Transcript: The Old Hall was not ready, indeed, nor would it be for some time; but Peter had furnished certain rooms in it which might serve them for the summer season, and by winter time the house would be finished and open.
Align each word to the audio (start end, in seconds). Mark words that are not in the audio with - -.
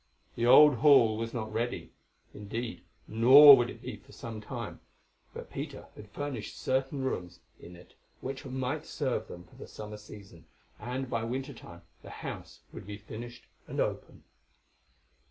The 0.33 0.47
Old 0.47 0.77
Hall 0.77 1.15
was 1.15 1.31
not 1.31 1.53
ready, 1.53 1.91
indeed, 2.33 2.81
nor 3.07 3.55
would 3.55 3.69
it 3.69 3.83
be 3.83 3.97
for 3.97 4.11
some 4.11 4.41
time; 4.41 4.79
but 5.31 5.51
Peter 5.51 5.89
had 5.95 6.09
furnished 6.09 6.57
certain 6.59 7.03
rooms 7.03 7.39
in 7.59 7.75
it 7.75 7.93
which 8.19 8.43
might 8.43 8.83
serve 8.87 9.27
them 9.27 9.43
for 9.43 9.53
the 9.57 9.67
summer 9.67 9.97
season, 9.97 10.47
and 10.79 11.07
by 11.07 11.23
winter 11.23 11.53
time 11.53 11.83
the 12.01 12.09
house 12.09 12.61
would 12.73 12.87
be 12.87 12.97
finished 12.97 13.45
and 13.67 13.79
open. 13.79 14.23